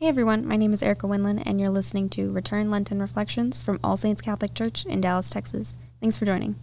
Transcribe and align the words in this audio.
Hey 0.00 0.06
everyone, 0.06 0.46
my 0.46 0.56
name 0.56 0.72
is 0.72 0.80
Erica 0.80 1.08
Winland, 1.08 1.42
and 1.44 1.60
you're 1.60 1.70
listening 1.70 2.08
to 2.10 2.30
Return 2.30 2.70
Lenten 2.70 3.00
Reflections 3.00 3.62
from 3.62 3.80
All 3.82 3.96
Saints 3.96 4.20
Catholic 4.20 4.54
Church 4.54 4.86
in 4.86 5.00
Dallas, 5.00 5.28
Texas. 5.28 5.76
Thanks 6.00 6.16
for 6.16 6.24
joining. 6.24 6.54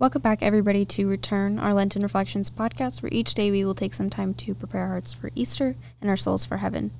Welcome 0.00 0.22
back, 0.22 0.44
everybody, 0.44 0.84
to 0.84 1.08
Return, 1.08 1.58
our 1.58 1.74
Lenten 1.74 2.02
Reflections 2.02 2.52
podcast, 2.52 3.02
where 3.02 3.10
each 3.12 3.34
day 3.34 3.50
we 3.50 3.64
will 3.64 3.74
take 3.74 3.94
some 3.94 4.08
time 4.08 4.32
to 4.34 4.54
prepare 4.54 4.82
our 4.82 4.88
hearts 4.90 5.12
for 5.12 5.32
Easter 5.34 5.74
and 6.00 6.08
our 6.08 6.16
souls 6.16 6.44
for 6.44 6.58
heaven. 6.58 6.92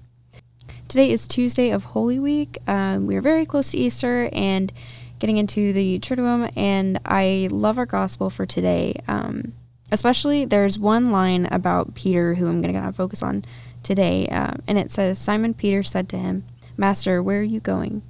Today 0.89 1.13
is 1.13 1.29
Tuesday 1.29 1.71
of 1.71 1.85
Holy 1.85 2.19
Week. 2.19 2.59
Um, 2.67 3.07
we 3.07 3.15
are 3.15 3.21
very 3.21 3.47
close 3.47 3.71
to 3.71 3.79
Easter 3.79 4.29
and 4.33 4.73
getting 5.21 5.37
into 5.37 5.73
the 5.73 6.01
Triduum, 6.01 6.51
and 6.57 6.99
I 7.05 7.47
love 7.53 7.79
our 7.79 7.87
gospel 7.87 8.31
for 8.31 8.47
today. 8.47 9.01
Um, 9.07 9.53
especially, 9.93 10.45
there's 10.45 10.77
one 10.77 11.07
line 11.07 11.47
about 11.53 11.95
Peter 11.95 12.35
who 12.35 12.49
I'm 12.49 12.61
going 12.61 12.75
to 12.75 12.81
kind 12.81 12.89
of 12.89 12.97
focus 12.97 13.23
on 13.23 13.45
today, 13.85 14.27
uh, 14.27 14.55
and 14.67 14.77
it 14.77 14.91
says, 14.91 15.21
Simon 15.21 15.55
Peter 15.55 15.85
said 15.85 16.09
to 16.09 16.19
him, 16.19 16.45
Master, 16.77 17.23
where 17.23 17.39
are 17.39 17.45
you 17.45 17.61
going? 17.61 18.03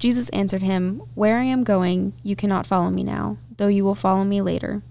Jesus 0.00 0.30
answered 0.30 0.62
him, 0.62 1.02
Where 1.14 1.38
I 1.38 1.44
am 1.44 1.62
going, 1.62 2.14
you 2.22 2.34
cannot 2.34 2.66
follow 2.66 2.90
me 2.90 3.04
now, 3.04 3.36
though 3.58 3.68
you 3.68 3.84
will 3.84 3.94
follow 3.94 4.24
me 4.24 4.40
later. 4.40 4.82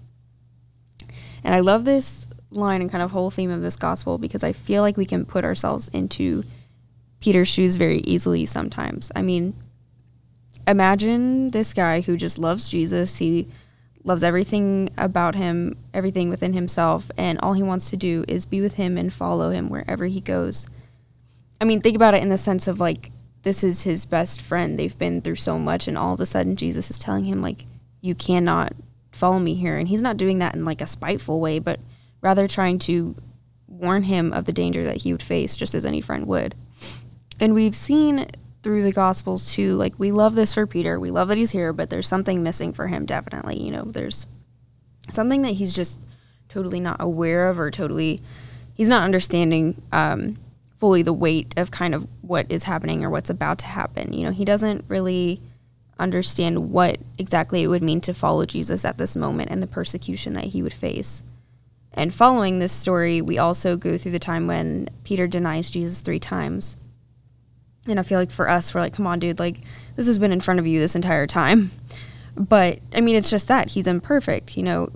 And 1.42 1.54
I 1.54 1.60
love 1.60 1.84
this 1.84 2.28
line 2.50 2.80
and 2.80 2.90
kind 2.90 3.02
of 3.02 3.10
whole 3.10 3.30
theme 3.30 3.50
of 3.50 3.60
this 3.60 3.76
gospel 3.76 4.18
because 4.18 4.44
I 4.44 4.52
feel 4.52 4.82
like 4.82 4.96
we 4.96 5.06
can 5.06 5.24
put 5.24 5.44
ourselves 5.44 5.88
into 5.88 6.44
Peter's 7.20 7.48
shoes 7.48 7.74
very 7.74 7.98
easily 7.98 8.46
sometimes. 8.46 9.10
I 9.16 9.22
mean, 9.22 9.54
imagine 10.66 11.50
this 11.50 11.74
guy 11.74 12.00
who 12.02 12.16
just 12.16 12.38
loves 12.38 12.70
Jesus. 12.70 13.16
He 13.16 13.48
loves 14.04 14.22
everything 14.22 14.90
about 14.96 15.34
him, 15.34 15.76
everything 15.92 16.30
within 16.30 16.52
himself, 16.52 17.10
and 17.18 17.38
all 17.40 17.52
he 17.52 17.62
wants 17.64 17.90
to 17.90 17.96
do 17.96 18.24
is 18.28 18.46
be 18.46 18.60
with 18.60 18.74
him 18.74 18.96
and 18.96 19.12
follow 19.12 19.50
him 19.50 19.68
wherever 19.68 20.06
he 20.06 20.20
goes. 20.20 20.68
I 21.60 21.64
mean, 21.64 21.80
think 21.80 21.96
about 21.96 22.14
it 22.14 22.22
in 22.22 22.28
the 22.28 22.38
sense 22.38 22.68
of 22.68 22.78
like 22.78 23.10
this 23.42 23.64
is 23.64 23.82
his 23.82 24.04
best 24.04 24.40
friend. 24.40 24.78
They've 24.78 24.98
been 24.98 25.20
through 25.20 25.36
so 25.36 25.58
much, 25.58 25.88
and 25.88 25.96
all 25.96 26.14
of 26.14 26.20
a 26.20 26.26
sudden, 26.26 26.56
Jesus 26.56 26.90
is 26.90 26.98
telling 26.98 27.24
him 27.24 27.40
like, 27.40 27.66
"You 28.00 28.14
cannot 28.14 28.74
follow 29.12 29.38
me 29.38 29.54
here," 29.54 29.76
and 29.76 29.88
he's 29.88 30.02
not 30.02 30.16
doing 30.16 30.38
that 30.38 30.54
in 30.54 30.64
like 30.64 30.80
a 30.80 30.86
spiteful 30.86 31.40
way, 31.40 31.58
but 31.58 31.80
rather 32.20 32.46
trying 32.46 32.78
to 32.80 33.14
warn 33.66 34.02
him 34.02 34.32
of 34.32 34.44
the 34.44 34.52
danger 34.52 34.84
that 34.84 34.98
he 34.98 35.12
would 35.12 35.22
face, 35.22 35.56
just 35.56 35.74
as 35.74 35.86
any 35.86 36.00
friend 36.00 36.26
would. 36.26 36.54
And 37.38 37.54
we've 37.54 37.74
seen 37.74 38.26
through 38.62 38.82
the 38.82 38.92
Gospels 38.92 39.52
too, 39.52 39.72
like 39.72 39.98
we 39.98 40.10
love 40.10 40.34
this 40.34 40.52
for 40.52 40.66
Peter. 40.66 41.00
We 41.00 41.10
love 41.10 41.28
that 41.28 41.38
he's 41.38 41.50
here, 41.50 41.72
but 41.72 41.88
there's 41.88 42.08
something 42.08 42.42
missing 42.42 42.72
for 42.74 42.86
him. 42.88 43.06
Definitely, 43.06 43.62
you 43.62 43.70
know, 43.70 43.84
there's 43.84 44.26
something 45.08 45.42
that 45.42 45.52
he's 45.52 45.74
just 45.74 45.98
totally 46.50 46.80
not 46.80 46.98
aware 47.00 47.48
of, 47.48 47.58
or 47.58 47.70
totally 47.70 48.20
he's 48.74 48.88
not 48.88 49.02
understanding. 49.02 49.80
Um, 49.92 50.36
fully 50.80 51.02
the 51.02 51.12
weight 51.12 51.52
of 51.58 51.70
kind 51.70 51.94
of 51.94 52.06
what 52.22 52.50
is 52.50 52.64
happening 52.64 53.04
or 53.04 53.10
what's 53.10 53.28
about 53.28 53.58
to 53.58 53.66
happen. 53.66 54.14
You 54.14 54.24
know, 54.24 54.32
he 54.32 54.46
doesn't 54.46 54.86
really 54.88 55.42
understand 55.98 56.72
what 56.72 56.98
exactly 57.18 57.62
it 57.62 57.68
would 57.68 57.82
mean 57.82 58.00
to 58.00 58.14
follow 58.14 58.46
Jesus 58.46 58.86
at 58.86 58.96
this 58.96 59.14
moment 59.14 59.50
and 59.50 59.62
the 59.62 59.66
persecution 59.66 60.32
that 60.32 60.44
he 60.44 60.62
would 60.62 60.72
face. 60.72 61.22
And 61.92 62.14
following 62.14 62.58
this 62.58 62.72
story, 62.72 63.20
we 63.20 63.36
also 63.36 63.76
go 63.76 63.98
through 63.98 64.12
the 64.12 64.18
time 64.18 64.46
when 64.46 64.88
Peter 65.04 65.26
denies 65.26 65.70
Jesus 65.70 66.00
three 66.00 66.18
times. 66.18 66.78
And 67.86 68.00
I 68.00 68.02
feel 68.02 68.18
like 68.18 68.30
for 68.30 68.48
us, 68.48 68.74
we're 68.74 68.80
like, 68.80 68.94
come 68.94 69.06
on, 69.06 69.18
dude, 69.18 69.38
like, 69.38 69.58
this 69.96 70.06
has 70.06 70.18
been 70.18 70.32
in 70.32 70.40
front 70.40 70.60
of 70.60 70.66
you 70.66 70.80
this 70.80 70.96
entire 70.96 71.26
time. 71.26 71.70
But, 72.36 72.78
I 72.94 73.00
mean, 73.00 73.16
it's 73.16 73.28
just 73.28 73.48
that. 73.48 73.72
He's 73.72 73.88
imperfect. 73.88 74.56
You 74.56 74.62
know, 74.62 74.92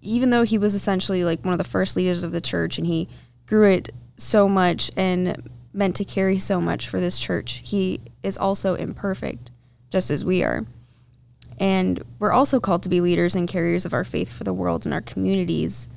even 0.00 0.30
though 0.30 0.44
he 0.44 0.58
was 0.58 0.76
essentially 0.76 1.24
like 1.24 1.44
one 1.44 1.52
of 1.52 1.58
the 1.58 1.64
first 1.64 1.96
leaders 1.96 2.22
of 2.22 2.30
the 2.30 2.40
church 2.40 2.78
and 2.78 2.86
he 2.86 3.08
grew 3.46 3.68
it 3.68 3.90
so 4.22 4.48
much 4.48 4.90
and 4.96 5.50
meant 5.72 5.96
to 5.96 6.04
carry 6.04 6.38
so 6.38 6.60
much 6.60 6.88
for 6.88 7.00
this 7.00 7.18
church, 7.18 7.62
he 7.64 8.00
is 8.22 8.36
also 8.38 8.74
imperfect, 8.74 9.50
just 9.90 10.10
as 10.10 10.24
we 10.24 10.42
are. 10.42 10.66
And 11.58 12.02
we're 12.18 12.32
also 12.32 12.60
called 12.60 12.82
to 12.84 12.88
be 12.88 13.00
leaders 13.00 13.34
and 13.34 13.48
carriers 13.48 13.84
of 13.84 13.92
our 13.92 14.04
faith 14.04 14.32
for 14.32 14.44
the 14.44 14.52
world 14.52 14.84
and 14.84 14.94
our 14.94 15.00
communities. 15.00 15.88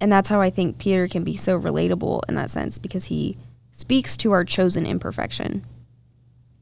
And 0.00 0.12
that's 0.12 0.28
how 0.28 0.40
I 0.40 0.50
think 0.50 0.78
Peter 0.78 1.06
can 1.06 1.24
be 1.24 1.36
so 1.36 1.58
relatable 1.58 2.22
in 2.28 2.34
that 2.34 2.50
sense 2.50 2.78
because 2.78 3.04
he 3.04 3.36
speaks 3.72 4.16
to 4.18 4.32
our 4.32 4.44
chosen 4.44 4.86
imperfection. 4.86 5.64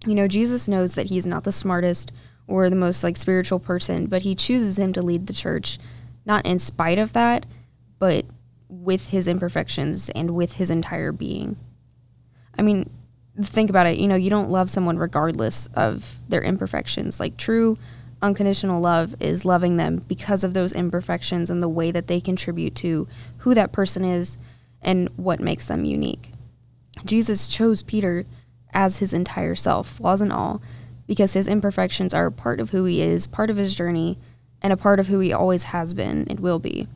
You 0.06 0.14
know, 0.14 0.28
Jesus 0.28 0.68
knows 0.68 0.94
that 0.94 1.06
he's 1.06 1.26
not 1.26 1.44
the 1.44 1.52
smartest 1.52 2.12
or 2.46 2.68
the 2.68 2.76
most 2.76 3.04
like 3.04 3.16
spiritual 3.16 3.60
person, 3.60 4.06
but 4.06 4.22
he 4.22 4.34
chooses 4.34 4.78
him 4.78 4.92
to 4.92 5.02
lead 5.02 5.26
the 5.26 5.32
church 5.32 5.78
not 6.24 6.46
in 6.46 6.58
spite 6.58 6.98
of 6.98 7.12
that, 7.12 7.46
but 7.98 8.24
with 8.72 9.10
his 9.10 9.28
imperfections 9.28 10.08
and 10.10 10.30
with 10.30 10.54
his 10.54 10.70
entire 10.70 11.12
being. 11.12 11.56
I 12.58 12.62
mean, 12.62 12.88
think 13.40 13.68
about 13.68 13.86
it. 13.86 13.98
You 13.98 14.08
know, 14.08 14.16
you 14.16 14.30
don't 14.30 14.50
love 14.50 14.70
someone 14.70 14.96
regardless 14.96 15.66
of 15.74 16.16
their 16.28 16.42
imperfections. 16.42 17.20
Like 17.20 17.36
true 17.36 17.78
unconditional 18.22 18.80
love 18.80 19.14
is 19.20 19.44
loving 19.44 19.76
them 19.76 19.96
because 20.08 20.42
of 20.42 20.54
those 20.54 20.72
imperfections 20.72 21.50
and 21.50 21.62
the 21.62 21.68
way 21.68 21.90
that 21.90 22.06
they 22.06 22.20
contribute 22.20 22.74
to 22.76 23.06
who 23.38 23.52
that 23.54 23.72
person 23.72 24.04
is 24.04 24.38
and 24.80 25.10
what 25.16 25.40
makes 25.40 25.68
them 25.68 25.84
unique. 25.84 26.30
Jesus 27.04 27.48
chose 27.48 27.82
Peter 27.82 28.24
as 28.72 28.98
his 28.98 29.12
entire 29.12 29.54
self, 29.54 29.88
flaws 29.88 30.20
and 30.20 30.32
all, 30.32 30.62
because 31.06 31.34
his 31.34 31.48
imperfections 31.48 32.14
are 32.14 32.30
part 32.30 32.58
of 32.58 32.70
who 32.70 32.84
he 32.84 33.02
is, 33.02 33.26
part 33.26 33.50
of 33.50 33.56
his 33.56 33.74
journey, 33.74 34.18
and 34.62 34.72
a 34.72 34.76
part 34.76 34.98
of 35.00 35.08
who 35.08 35.18
he 35.18 35.32
always 35.32 35.64
has 35.64 35.92
been 35.92 36.26
and 36.30 36.40
will 36.40 36.58
be. 36.58 36.86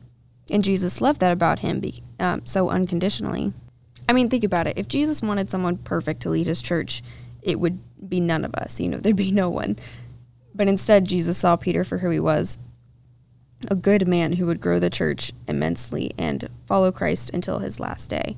And 0.51 0.63
Jesus 0.63 1.01
loved 1.01 1.19
that 1.19 1.33
about 1.33 1.59
him 1.59 1.79
be, 1.79 2.01
um, 2.19 2.45
so 2.45 2.69
unconditionally. 2.69 3.53
I 4.07 4.13
mean, 4.13 4.29
think 4.29 4.43
about 4.43 4.67
it. 4.67 4.77
If 4.77 4.87
Jesus 4.87 5.21
wanted 5.21 5.49
someone 5.49 5.77
perfect 5.77 6.21
to 6.21 6.29
lead 6.29 6.47
his 6.47 6.61
church, 6.61 7.03
it 7.41 7.59
would 7.59 7.79
be 8.09 8.19
none 8.19 8.45
of 8.45 8.55
us. 8.55 8.79
You 8.79 8.89
know, 8.89 8.97
there'd 8.97 9.15
be 9.15 9.31
no 9.31 9.49
one. 9.49 9.77
But 10.55 10.67
instead, 10.67 11.05
Jesus 11.05 11.37
saw 11.37 11.55
Peter 11.55 11.83
for 11.83 11.97
who 11.97 12.09
he 12.09 12.19
was 12.19 12.57
a 13.69 13.75
good 13.75 14.07
man 14.07 14.33
who 14.33 14.45
would 14.45 14.61
grow 14.61 14.79
the 14.79 14.89
church 14.89 15.31
immensely 15.47 16.11
and 16.17 16.47
follow 16.67 16.91
Christ 16.91 17.31
until 17.33 17.59
his 17.59 17.79
last 17.79 18.09
day. 18.09 18.37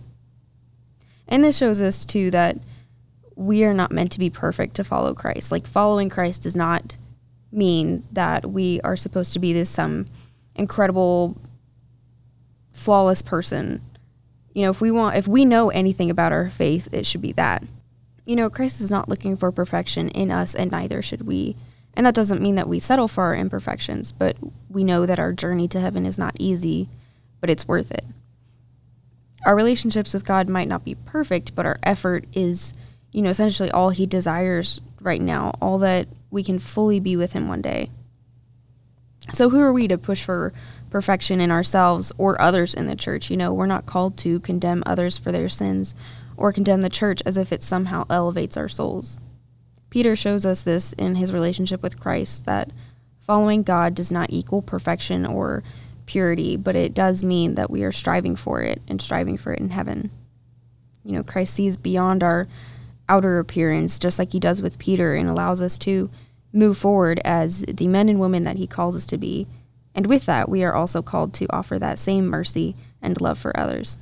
And 1.28 1.44
this 1.44 1.58
shows 1.58 1.82
us, 1.82 2.06
too, 2.06 2.32
that 2.32 2.58
we 3.36 3.64
are 3.64 3.74
not 3.74 3.92
meant 3.92 4.12
to 4.14 4.20
be 4.20 4.30
perfect 4.30 4.76
to 4.76 4.84
follow 4.84 5.14
Christ. 5.14 5.52
Like, 5.52 5.68
following 5.68 6.10
Christ 6.10 6.44
does 6.44 6.56
not 6.56 6.98
mean 7.52 8.04
that 8.12 8.50
we 8.50 8.80
are 8.82 8.96
supposed 8.96 9.34
to 9.34 9.40
be 9.40 9.54
this 9.54 9.70
some 9.70 10.06
incredible 10.56 11.38
flawless 12.80 13.22
person. 13.22 13.82
You 14.54 14.64
know, 14.64 14.72
if 14.72 14.82
we 14.82 14.92
want 14.92 15.18
if 15.18 15.28
we 15.28 15.46
know 15.46 15.70
anything 15.70 16.10
about 16.10 16.32
our 16.32 16.50
faith, 16.50 16.88
it 16.92 17.06
should 17.06 17.22
be 17.22 17.34
that. 17.34 17.64
You 18.26 18.36
know, 18.36 18.50
Christ 18.50 18.82
is 18.82 18.92
not 18.92 19.10
looking 19.10 19.36
for 19.36 19.52
perfection 19.52 20.10
in 20.10 20.32
us 20.32 20.56
and 20.56 20.72
neither 20.72 21.02
should 21.02 21.24
we. 21.24 21.56
And 21.96 22.06
that 22.06 22.16
doesn't 22.16 22.42
mean 22.42 22.56
that 22.56 22.70
we 22.70 22.80
settle 22.80 23.08
for 23.08 23.24
our 23.26 23.36
imperfections, 23.36 24.12
but 24.12 24.38
we 24.70 24.84
know 24.84 25.06
that 25.06 25.20
our 25.20 25.34
journey 25.34 25.68
to 25.70 25.80
heaven 25.80 26.06
is 26.06 26.18
not 26.18 26.36
easy, 26.40 26.88
but 27.42 27.50
it's 27.50 27.68
worth 27.68 27.92
it. 27.92 28.06
Our 29.46 29.56
relationships 29.56 30.14
with 30.14 30.26
God 30.26 30.48
might 30.48 30.68
not 30.68 30.86
be 30.86 30.96
perfect, 30.96 31.56
but 31.56 31.66
our 31.66 31.78
effort 31.84 32.26
is, 32.34 32.74
you 33.12 33.22
know, 33.22 33.30
essentially 33.30 33.72
all 33.72 33.90
he 33.90 34.06
desires 34.06 34.82
right 35.02 35.22
now, 35.22 35.54
all 35.62 35.80
that 35.80 36.08
we 36.30 36.44
can 36.44 36.60
fully 36.60 37.00
be 37.00 37.16
with 37.16 37.34
him 37.34 37.48
one 37.48 37.62
day. 37.62 37.90
So 39.32 39.50
who 39.50 39.60
are 39.60 39.74
we 39.74 39.88
to 39.88 39.98
push 39.98 40.24
for 40.24 40.54
perfection 40.90 41.42
in 41.42 41.52
ourselves 41.52 42.12
or 42.18 42.42
others 42.42 42.74
in 42.74 42.88
the 42.88 42.96
church? 42.96 43.30
You 43.30 43.38
know, 43.38 43.54
we're 43.54 43.66
not 43.66 43.86
called 43.86 44.18
to 44.18 44.40
condemn 44.40 44.84
others 44.86 45.18
for 45.18 45.32
their 45.32 45.50
sins 45.50 45.96
or 46.38 46.54
condemn 46.54 46.82
the 46.82 46.90
church 46.90 47.22
as 47.26 47.38
if 47.38 47.52
it 47.52 47.64
somehow 47.64 48.06
elevates 48.10 48.58
our 48.58 48.70
souls. 48.70 49.20
Peter 49.90 50.16
shows 50.16 50.46
us 50.46 50.64
this 50.64 50.94
in 50.94 51.16
his 51.16 51.34
relationship 51.34 51.82
with 51.82 52.00
Christ 52.00 52.46
that 52.46 52.72
following 53.20 53.64
God 53.64 53.96
does 53.96 54.12
not 54.12 54.32
equal 54.32 54.62
perfection 54.62 55.26
or 55.26 55.64
purity, 56.06 56.58
but 56.58 56.76
it 56.76 56.94
does 56.94 57.24
mean 57.24 57.56
that 57.56 57.70
we 57.70 57.84
are 57.84 57.92
striving 57.92 58.36
for 58.36 58.62
it 58.62 58.82
and 58.88 59.02
striving 59.02 59.38
for 59.38 59.54
it 59.54 59.60
in 59.60 59.70
heaven. 59.70 60.10
You 61.04 61.14
know, 61.14 61.24
Christ 61.24 61.54
sees 61.54 61.78
beyond 61.78 62.24
our 62.24 62.48
outer 63.08 63.40
appearance, 63.40 64.00
just 64.00 64.20
like 64.20 64.32
he 64.32 64.40
does 64.40 64.62
with 64.62 64.80
Peter, 64.80 65.14
and 65.16 65.30
allows 65.30 65.62
us 65.62 65.78
to 65.80 66.10
move 66.54 66.78
forward 66.78 67.20
as 67.24 67.62
the 67.68 67.88
men 67.88 68.10
and 68.10 68.20
women 68.20 68.44
that 68.44 68.58
he 68.58 68.68
calls 68.68 68.96
us 68.96 69.06
to 69.08 69.18
be. 69.18 69.48
And 69.96 70.08
with 70.08 70.26
that, 70.26 70.50
we 70.50 70.64
are 70.64 70.74
also 70.74 71.02
called 71.02 71.34
to 71.36 71.48
offer 71.50 71.80
that 71.80 72.00
same 72.00 72.28
mercy 72.28 72.76
and 73.02 73.20
love 73.20 73.38
for 73.38 73.58
others. 73.60 73.98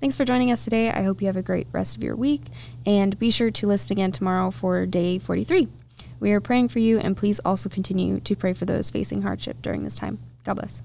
Thanks 0.00 0.16
for 0.16 0.24
joining 0.24 0.52
us 0.52 0.64
today. 0.64 0.90
I 0.90 1.02
hope 1.02 1.22
you 1.22 1.26
have 1.28 1.36
a 1.36 1.42
great 1.42 1.66
rest 1.72 1.96
of 1.96 2.04
your 2.04 2.14
week, 2.14 2.42
and 2.84 3.18
be 3.18 3.30
sure 3.30 3.50
to 3.50 3.66
listen 3.66 3.92
again 3.92 4.12
tomorrow 4.12 4.50
for 4.50 4.84
day 4.84 5.18
43. 5.18 5.68
We 6.20 6.32
are 6.32 6.40
praying 6.40 6.68
for 6.68 6.78
you, 6.78 6.98
and 6.98 7.16
please 7.16 7.40
also 7.40 7.68
continue 7.70 8.20
to 8.20 8.36
pray 8.36 8.52
for 8.52 8.66
those 8.66 8.90
facing 8.90 9.22
hardship 9.22 9.62
during 9.62 9.82
this 9.82 9.96
time. 9.96 10.18
God 10.44 10.54
bless. 10.54 10.82